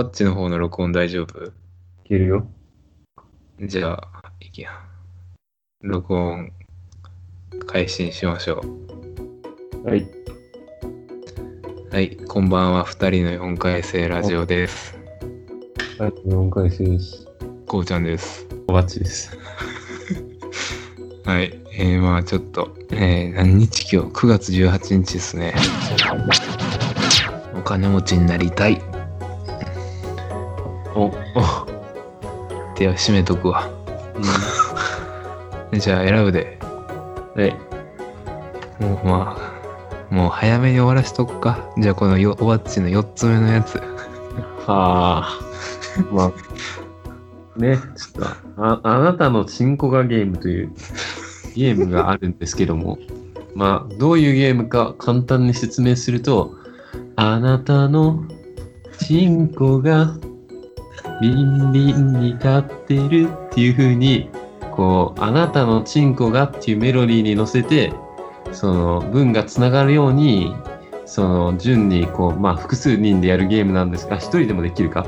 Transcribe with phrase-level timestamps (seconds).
[0.00, 1.44] バッチの方の録音大丈夫？
[1.44, 1.50] い
[2.04, 2.46] けるよ。
[3.60, 4.70] じゃあ、いきや。
[5.82, 6.52] 録音、
[7.66, 8.64] 開始しましょ
[9.84, 9.98] はい。
[10.00, 10.08] う。
[11.92, 12.84] はい、こんばんは。
[12.84, 14.98] 二人の4回生ラジオです。
[15.98, 17.28] はい、4回生です。
[17.66, 18.46] こうちゃんです。
[18.68, 19.36] おばっちです。
[21.26, 25.52] はい、えー、まあちょっと、えー、何日今日 ?9 月18日ですね。
[27.54, 28.89] お金持ちになりたい。
[32.80, 33.68] では、締めとくわ。
[35.70, 36.58] じゃあ、選ぶで。
[37.36, 37.54] はい。
[38.82, 39.36] もうま
[40.10, 41.58] あ、もう早めに終わらしとくか。
[41.76, 43.76] じゃあこのよおばっちの4つ目のやつ。
[44.66, 45.38] はあ。
[46.10, 46.32] ま
[47.58, 48.26] あ、ね、ちょっ
[48.56, 50.72] と、あ、あなたのチンコがゲームという
[51.54, 52.98] ゲームがあるんですけども、
[53.54, 56.54] まあ、どういうゲームか簡単に説明すると、
[57.16, 58.24] あなたの
[58.98, 60.14] チンコが
[61.20, 64.30] ビンビンに立ってるっていう風に、
[64.72, 67.92] こう、あなたのチンコがっていうメロディーに乗せて、
[68.52, 70.54] その文がつながるように、
[71.04, 75.06] その順にこう、まあ複数人でやるゲームなんですが、一人でもできるか。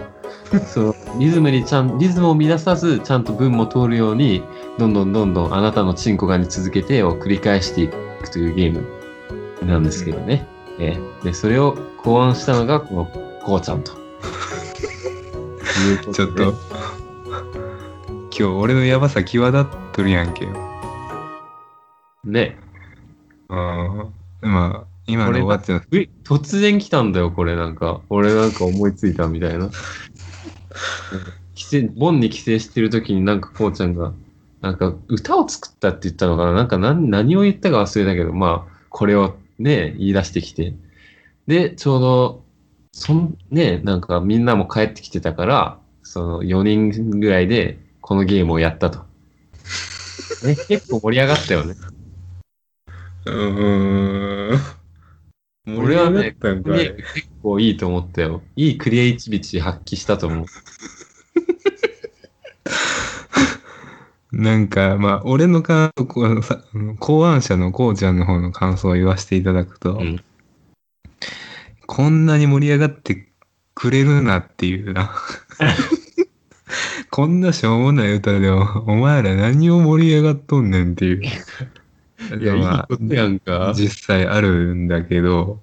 [0.67, 4.43] そのリズムにちゃん、リズムを乱さず、ちゃんと文も通るように、
[4.79, 10.47] どんどんどんどんあなたのチンコがに続けてを繰り返していくというゲームなんですけどね。
[10.79, 13.05] ええで、それを考案したのが、この、
[13.45, 14.02] こうちゃんと。
[15.83, 16.55] いうことでちょっと、
[18.31, 20.47] 今日俺のヤバさ際立っとるやんけ。
[22.25, 22.57] ね。
[23.49, 24.09] あ
[24.43, 28.01] あ、まあ、今のおばっちの、うい突然来たんだよ、これなんか。
[28.09, 29.71] 俺なんか思いついたみたいな。
[31.55, 34.13] 帰省、ボンに帰省してる時になんかこうちゃんが、
[34.61, 40.75] なんか歌を作ったって言ったのかななんか何何を言ったか忘れたけど、まあ、これをね、言い出してきて。
[41.47, 42.42] で、ちょうど、
[42.93, 49.01] そん、ね、なんかみんなも帰ってきてたから、その4人ぐらいでこのゲームをやったと。
[50.45, 51.75] ね、結構盛り上がったよね。
[53.25, 54.61] うーん。
[55.79, 56.61] 俺はね、結
[57.43, 58.43] 構いいと思ったよ。
[58.57, 60.47] いいクリエイティビティ発揮したと思う。
[64.37, 66.63] なんか、まあ、俺の感想、こうさ
[66.99, 70.23] 考案者のこうちゃんの方の感想を言わせていただくと、うん
[71.93, 73.29] こんなに盛り上がって
[73.75, 75.13] くれるなっていうな。
[77.13, 81.23] こんなしょうもない歌でも、お前ら何を盛り上がっとんねんっていう。
[81.23, 81.27] い
[82.47, 83.75] や、いいまあことやんか。
[83.77, 85.61] 実際あるんだけど、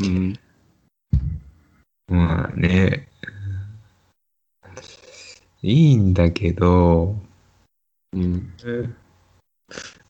[0.00, 0.36] うん。
[2.08, 3.08] まあね、
[5.62, 7.16] いいんだけど、
[8.12, 8.52] うん。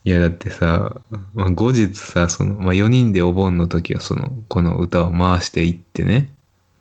[0.05, 1.00] いやだってさ、
[1.34, 6.31] まあ、後日さ、その、まあ、4人でお盆の時はその、この歌を回していってね、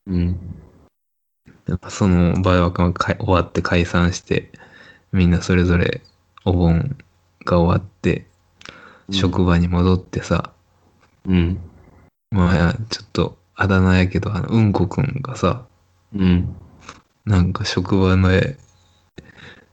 [0.07, 0.39] うん。
[1.67, 4.51] やっぱその場合はかか終わって解散して、
[5.11, 6.01] みんなそれぞれ
[6.45, 6.97] お盆
[7.45, 8.25] が終わって、
[9.11, 10.51] 職場に戻ってさ、
[11.25, 11.59] うん。
[12.31, 15.65] まあちょっとあだ名やけど、あの、うんこくんがさ、
[16.15, 16.55] うん。
[17.25, 18.57] なんか職場で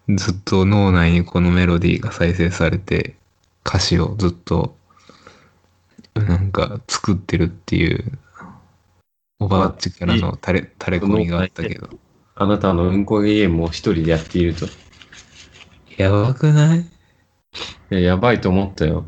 [0.09, 3.17] ずっと脳内にこのメロディーが再生されて、
[3.66, 4.77] 歌詞をずっと
[6.15, 8.19] なんか作ってるっていう、
[9.41, 11.88] おばあっちからの垂れ、垂れ込みがあったけど。
[12.37, 14.66] あなたのうんこゲームを一人でやっていると。
[14.66, 14.69] い
[15.97, 16.87] やばくない？
[17.91, 19.06] や、やばいと思ったよ。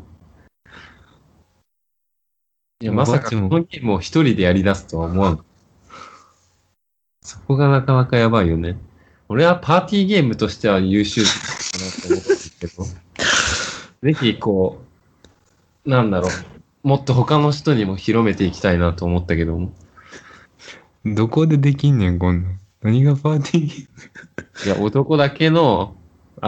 [2.81, 5.45] いや、まさかこのゲームを一人でやり出すとは思わん。
[7.21, 8.77] そこがなかなかやばいよね。
[9.27, 11.43] 俺はパーティーゲームとしては優秀かなと
[11.77, 12.18] 思ったんですけど、
[14.03, 14.81] ぜひこ
[15.85, 19.73] う、なんだろう、もっと他の人にも広めていきたいなと思ったけども。
[21.05, 22.59] どこでできんねん、こんなん。
[22.81, 24.65] 何がパーティー？
[24.65, 25.95] いや、男だけの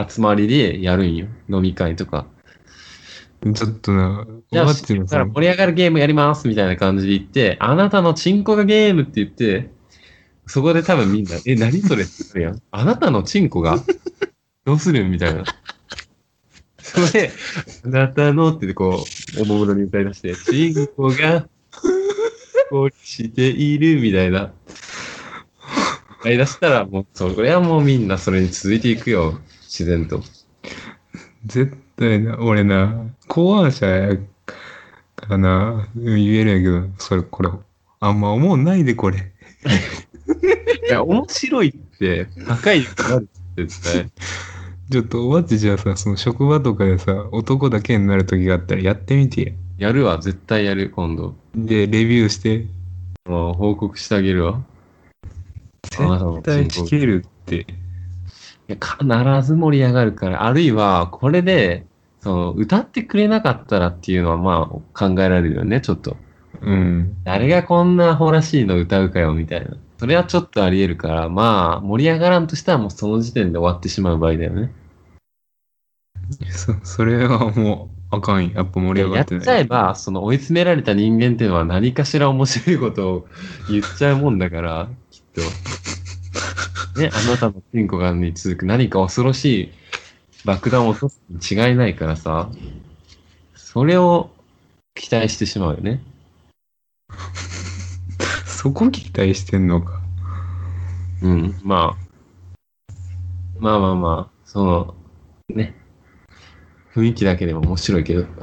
[0.08, 1.28] 集まりでやるんよ。
[1.50, 2.26] 飲み会とか。
[3.54, 9.72] ちょっとな、おじゃあ、ばっちのさだから、盛り上がるゲームやりますみたいな感じで言って、あなたのチンコがゲームって言って、
[10.46, 12.62] そこで多分みんな、え、何それって言うやん。
[12.72, 13.78] あなたのチンコが？
[14.64, 15.44] どうするみたいな。
[16.94, 17.32] それで、
[17.86, 19.06] あなたのってこ
[19.38, 21.48] う、おもむろに歌い出して、チンコが、
[22.70, 24.52] こうしているみたいな。
[26.20, 29.40] 歌い出したら、もう、それはもうみんなそれに続いていくよ。
[29.64, 30.22] 自然と。
[31.46, 34.18] 絶対な、俺な、考案者や
[35.16, 37.50] からな、言えるんやけど、それ、これ、
[38.02, 39.18] あんま思うないで、これ。
[40.88, 44.12] いや、面白いって、高いなる絶対。
[44.92, 49.88] ちょっと、おばっちじゃあさ、その職場とかでさ、男だけになる時があったらやってみてや。
[49.88, 51.34] やるわ、絶対やる、今度。
[51.56, 52.68] で、レビューして、
[53.26, 54.62] もう報告してあげるわ。
[55.84, 57.56] 絶対チンコ聞けるって。
[57.56, 57.66] い
[58.68, 61.86] や必ず盛り上がるから、あるいは、これで、
[62.20, 66.18] その、歌ってくれなかったらっていうのは、まあ、考えられるよね、ちょっと。
[66.60, 67.16] うん。
[67.24, 69.78] 誰がこんなアホらしいの歌うかよ、みたいな。
[70.00, 74.74] それはちょっとあり得るから、まあ、盛り上がらんとしたらもうその時点で終わってしまう場合だよね。
[76.50, 78.50] そ、それはもう、あかん。
[78.52, 79.44] やっぱ盛り上がやっってない。
[79.44, 83.28] ちゃえば、その追い詰められた人間っていうのは何かしら面白いことを
[83.70, 85.42] 言っちゃうもんだから、きっと。
[87.00, 89.72] ね、あなたのチンコがに続く何か恐ろしい
[90.44, 92.50] 爆弾を落とすに違いないからさ、
[93.56, 94.30] それを
[94.96, 96.02] 期待してしまうよね。
[98.46, 100.02] そこ期待してんのか。
[101.22, 102.92] うん、まあ。
[103.60, 104.96] まあまあまあ、その、
[105.50, 105.81] ね。
[106.94, 108.26] 雰囲気だけでも面白いけど。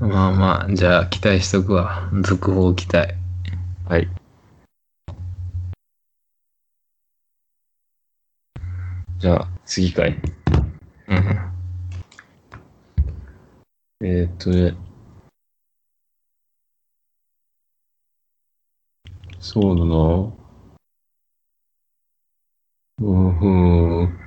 [0.00, 2.10] まあまあ、じゃあ期待しとくわ。
[2.22, 3.14] 続報期待。
[3.88, 4.08] はい。
[9.18, 10.18] じゃあ、次かい。
[11.08, 11.46] うん。
[14.02, 14.74] えーっとね。
[19.40, 20.45] そうだな。
[23.06, 24.18] うんふん。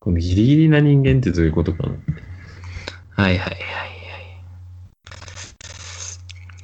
[0.00, 1.98] このギリギリな人間ってどういうことかなはい
[3.16, 3.60] はいはいはい。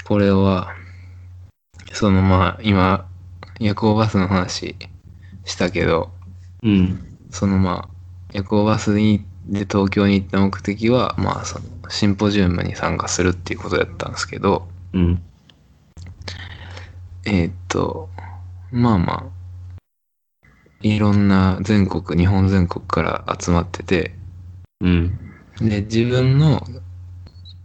[0.04, 0.74] これは、
[1.92, 3.06] そのまあ、今、
[3.60, 4.76] 夜行バスの話
[5.44, 6.10] したけど、
[6.62, 7.18] うん。
[7.30, 7.88] そのまあ、
[8.32, 15.22] 夜行バスにで東京に行った目的は、まあ、そのシンポジウムに参加するっていうことだったんですけど、うん。
[17.26, 18.08] えーっと、
[18.72, 19.24] まあまあ、
[20.80, 24.12] いろんな全国、日本全国から集まってて、
[24.80, 25.18] うん。
[25.60, 26.62] で、自分の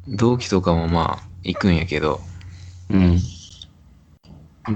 [0.08, 2.22] 同期とかもまあ、行くんやけど、
[2.90, 3.20] うん。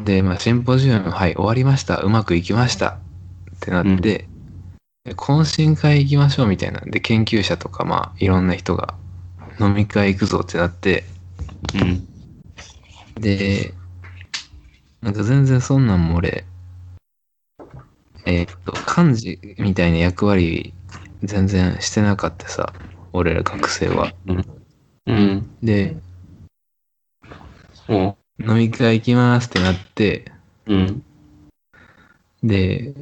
[0.03, 1.97] で、まあ、シンポジウム、はい、終わりました。
[1.97, 2.89] うまくいきました。
[2.89, 4.27] ってなって、
[5.05, 8.94] で懇親会行きましょうみたいなんで、研究者とか、まあ、いろんな人が
[9.59, 11.05] 飲み会行くぞってなって、
[11.73, 12.07] うん。
[13.19, 13.74] で、
[15.02, 16.46] なんか全然そんなんも俺、
[18.25, 20.74] えーっと、幹事みたいな役割
[21.24, 22.74] 全然してなかったさ、
[23.14, 24.14] 俺ら学生は。
[25.06, 25.48] うん。
[25.64, 25.98] で、
[27.88, 28.16] うん。
[28.40, 30.31] 飲み会行きますってなって、
[30.68, 31.04] うん。
[32.44, 32.94] で、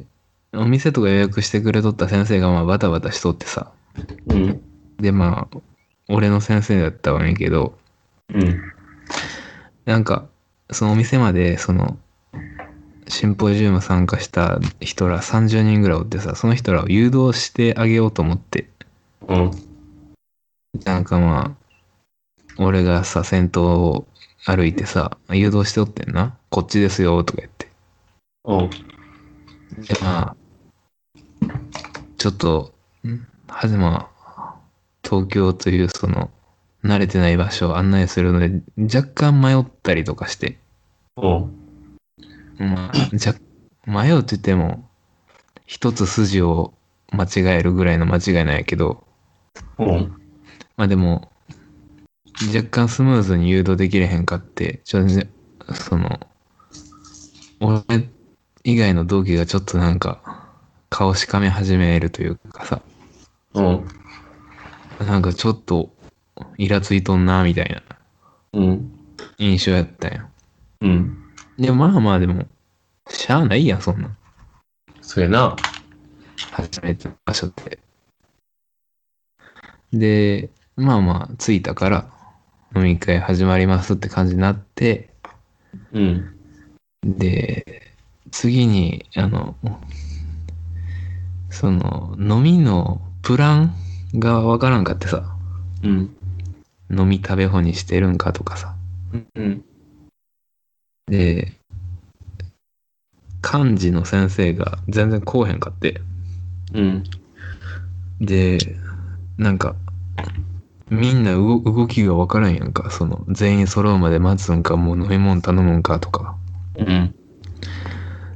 [0.54, 3.70] お店とか予約してくれとった先生がまあバタバタしとってさ、
[4.26, 4.60] うん。
[4.98, 5.58] でまあ、
[6.08, 7.78] 俺の先生だったわんやけど、
[8.32, 8.75] うん。
[9.86, 10.26] なんか、
[10.72, 11.96] そのお店まで、その、
[13.08, 18.68] シンポジウム参加した人ら30人ぐらいおってさ、その人らを誘導してあげようと思って、
[19.28, 19.50] うん。
[20.84, 24.06] なんかまあ、俺がさ、先頭を
[24.44, 26.36] 歩いてさ、誘導しておってんな。
[26.50, 27.68] こっちですよ、とか言って。
[28.44, 28.70] うん。
[29.84, 30.36] で、まあ、
[32.18, 32.72] ちょっと、
[33.06, 33.24] ん？
[33.46, 34.54] はじまあ、
[35.04, 36.30] 東京というその、
[36.86, 40.58] 慣れてない場所を案内するので、若干迷ったりとかして、
[41.16, 41.52] うん。
[42.58, 43.34] まあ、じゃ、
[43.86, 44.88] 迷うって言っても、
[45.66, 46.74] 一つ筋を
[47.10, 49.04] 間違えるぐらいの間違いなんやけど、
[49.78, 50.14] うん。
[50.76, 51.32] まあでも、
[52.54, 55.30] 若干スムーズに誘導できれへんかって、ちょっとね、
[55.74, 56.20] その、
[57.60, 57.82] 俺
[58.64, 60.46] 以外の同期がちょっとなんか、
[60.90, 62.82] 顔しかめ始めるというかさ、
[63.54, 63.86] うん。
[65.06, 65.95] なんかちょっと、
[66.58, 67.82] イラついとんな、みたいな
[68.52, 68.92] うん。
[69.38, 70.28] 印象やったんや。
[70.80, 71.18] うん。
[71.58, 72.46] でもまあまあでも、
[73.08, 74.16] しゃあないやん、そんなん。
[75.00, 75.56] そやな。
[76.52, 77.78] 初めての場所って。
[79.92, 82.10] で、まあまあ、着いたから、
[82.74, 85.10] 飲み会始まりますって感じになって、
[85.92, 86.36] うん。
[87.02, 87.92] で、
[88.30, 89.56] 次に、あの、
[91.50, 93.74] その、飲みのプラン
[94.14, 95.36] がわからんかってさ、
[95.82, 96.15] うん。
[96.90, 98.74] 飲み食べほにしてるんかとかさ。
[99.34, 99.64] うん。
[101.06, 101.52] で、
[103.40, 106.00] 漢字の先生が全然こうへんかって。
[106.74, 107.04] うん。
[108.20, 108.58] で、
[109.38, 109.76] なんか、
[110.90, 112.90] みんな動動きがわからんやんか。
[112.90, 116.36] その、全員揃うまで待つんか、もう飲み物頼むんかとか。
[116.76, 117.14] うん。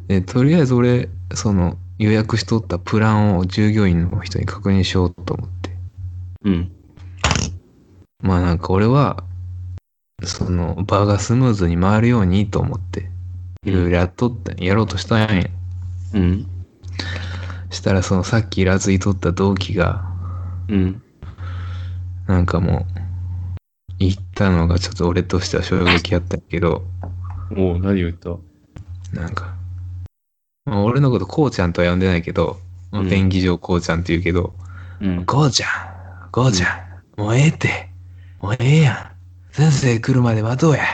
[0.09, 5.71] で、とりあえず俺、その、予約しとったプランを従業員の人に確認しようと思って。
[6.45, 6.73] うん。
[8.23, 9.25] まあなんか俺は、
[10.23, 13.11] その、場がスムーズに回るようにと思って、
[13.65, 15.47] いろいろやっとった、やろうとしたんや。
[16.15, 16.47] うん。
[17.71, 20.05] したらそのさっきイラついとった同期が、
[20.69, 21.03] うん。
[22.27, 23.01] なんかもう、
[23.99, 26.85] 言ったのがちょっと俺としては衝撃やったけど、
[27.57, 28.31] おう、何言った？
[29.13, 29.55] なんか、
[30.65, 32.59] まあ、俺のことこうちゃんとは呼んでないけど、
[32.91, 34.55] まあうん便宜上こうちゃんって言うけど、
[35.01, 35.27] うん。
[35.27, 37.90] こうちゃん、こうちゃん、もうええって、
[38.41, 39.53] もうええやん。
[39.55, 40.85] 先生来るまで待とうや。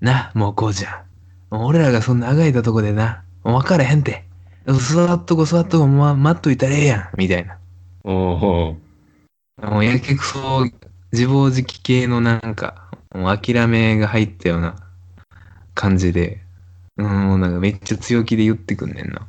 [0.00, 1.04] な、もうこうちゃ
[1.50, 4.24] 俺らがそんなあがいたとこでな、もう分かれへんて。
[4.66, 7.08] 座っとこ座っとこ、ま、待っといたらええやん。
[7.18, 7.58] みたいな。
[8.04, 8.76] おう
[9.64, 10.66] もうやけくそ、
[11.12, 14.76] 自暴自棄系のなんか、もう諦めが入ったような
[15.74, 16.42] 感じで、
[16.96, 19.26] うん、もうなんかめっちゃ強気で言ってくんねんな。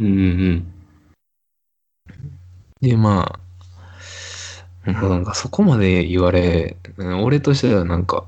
[0.00, 0.72] うんうん
[2.80, 3.38] で、まあ、
[4.84, 8.24] なんかなんかそこまで言われ、うん俺としてはなんか、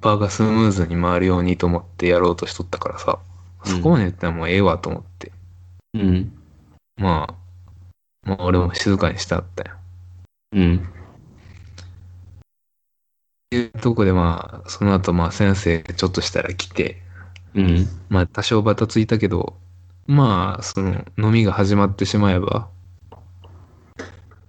[0.00, 3.18] 場がスムーズに回るようにと思ってやろうとしとったからさ、
[3.64, 5.32] うんそこまで言ったらもうええわと思って、
[5.94, 6.00] うん。
[6.00, 6.32] うん。
[6.96, 9.76] まあ、まあ俺も静かにしてあったよ。
[10.52, 10.76] うん。
[10.76, 10.80] っ
[13.50, 17.02] ていうとこでまあ、その後まあ先生ちょっとしたら来て、
[17.54, 17.86] うん。
[18.08, 19.56] まあ多少バタついたけど、
[20.06, 22.68] まあその飲みが始まってしまえば、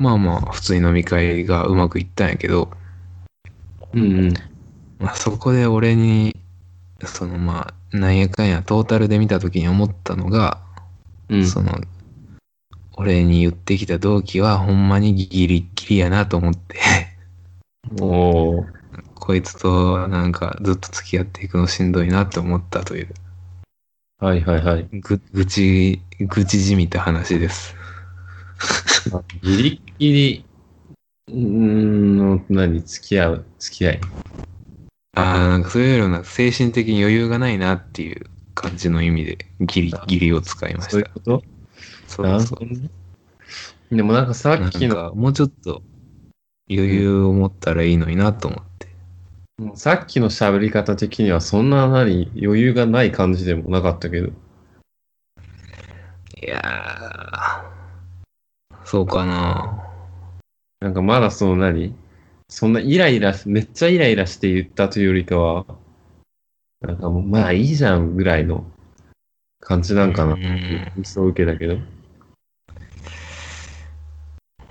[0.03, 2.69] まあまあ普通に飲み会がうまくいったんやけど、
[3.93, 4.33] うん。
[4.99, 6.35] まあそこで俺に、
[7.05, 10.59] そのまあなんやかんやトータルで見た時に思ったのが、
[11.29, 11.47] うん。
[11.47, 11.79] その、
[12.97, 16.79] 俺に言ってきた同期はほんまにギリギリやなと思って、
[18.01, 18.73] おう
[19.15, 23.13] こいつとなんかずっと付き合っていくのしんどいなって思ったという、
[24.19, 24.87] はいはいはい。
[24.91, 27.75] ぐ、愚痴、愚痴じみた話です。
[29.41, 30.45] ギリギリ、
[31.27, 33.99] うーんの、何、付き合う、付き合い。
[35.15, 40.91] ああ、なんかそういうような精神的に余裕がないなっていう感じの意味でギリギリを使いました。
[40.91, 41.43] そういうこと？
[42.23, 42.65] なそうそう。
[42.65, 42.89] ね。
[43.91, 45.83] でもなんかさなんっきの、かもうちょっと
[46.69, 48.87] 余裕を持ったらいいのになと思って。
[49.75, 54.29] さっきの喋り方的にはそんな何、余裕がない感じでもなかったけど。
[56.41, 57.72] いやー、
[58.85, 59.83] そうかな。
[60.81, 61.95] なんかまだその何？
[62.49, 65.65] そんなイライラし、めっちゃイライラして言ったというよりかは、
[66.81, 68.65] なんかもうまあいいじゃんぐらいの
[69.61, 70.37] 感じなんかなう。
[70.37, 71.77] ん、そう受けたけど。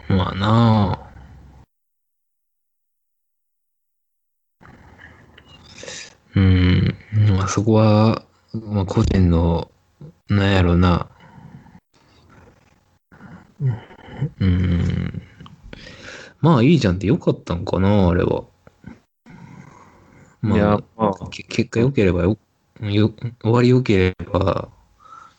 [0.09, 1.13] まあなあ。
[6.35, 6.95] うん、
[7.31, 9.71] まあそこは、まあ個人の、
[10.29, 11.09] なんやろな。
[13.61, 13.92] うん。
[16.41, 18.45] まあいいじゃんってよかったんかな、あれは。
[20.41, 22.37] まあ、いや、まあ、け結果良ければよ、
[22.81, 23.13] よ
[23.43, 24.69] 終わり良ければ、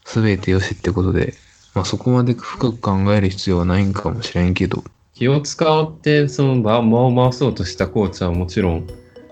[0.06, 1.34] すべてよしってことで、
[1.76, 8.88] まあそこまで深く考える必要はないんかもしれんけど、気を使ってその場間を回そうとしたコーチはもちろん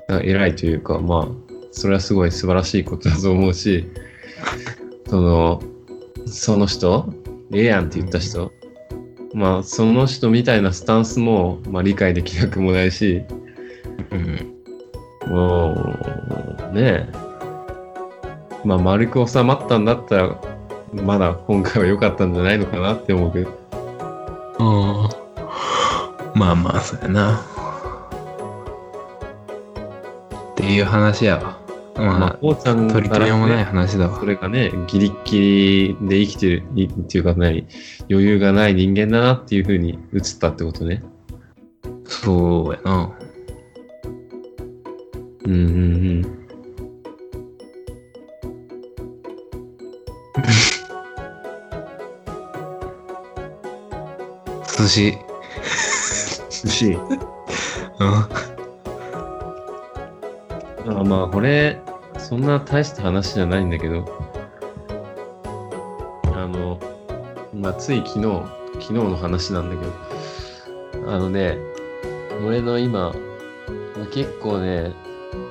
[0.10, 1.28] 偉いというか、まあ、
[1.72, 3.88] それはすごい素晴らしいことだと思うし、
[5.08, 5.62] その、
[6.28, 7.14] その人、
[7.54, 8.52] ええやんって言った人、
[9.34, 13.24] まあ、その人みたいなスタンスも、まあ、理解できなくもないし、
[14.12, 14.62] うん、
[15.28, 17.10] もう、ねえ。
[18.66, 20.42] まあ、丸く収まったんだったら、
[20.94, 23.50] まだ今回は良かったんじゃないのかなって思うけど。
[24.60, 25.22] ああ。
[26.36, 27.42] まあまあ、そうやな。
[30.52, 31.61] っていう話やわ。
[31.96, 34.26] まあ、まあ、こうちゃん取り留めもない話だわそ。
[34.26, 37.68] れがね、ギリッギリで生きてる、いっていうか何、
[38.10, 41.04] 余裕がない人間だなっていう風に映ったってことね。
[42.06, 43.12] そうやな。
[45.46, 45.60] うんうんう
[46.20, 46.22] ん。
[54.78, 55.18] 寿司。
[56.50, 56.98] 寿司。
[58.00, 58.51] うん。
[61.00, 61.80] あまあ、これ、
[62.18, 64.06] そんな大した話じゃないんだけど、
[66.36, 66.80] あの、
[67.54, 68.44] まあ、つい昨日、
[68.74, 71.58] 昨日の話なんだけど、あのね、
[72.46, 73.12] 俺の今、
[73.98, 74.94] まあ、結構ね、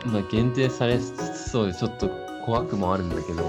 [0.07, 2.11] まあ、限定されつつそうでちょっと
[2.45, 3.49] 怖くもあるんだけど、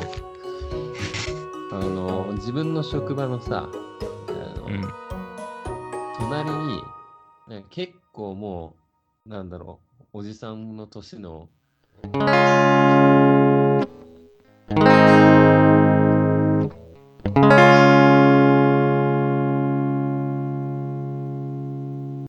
[1.71, 4.93] あの、自分の職場のさ、あのうん。
[6.19, 8.75] 隣に、結構も
[9.25, 11.49] う、なんだろう、おじさんの年の、
[12.03, 12.90] Música